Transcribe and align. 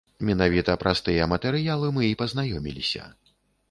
Менавіта 0.29 0.77
праз 0.85 1.03
тыя 1.11 1.29
матэрыялы 1.35 1.93
мы 2.01 2.11
і 2.11 2.19
пазнаёміліся. 2.25 3.03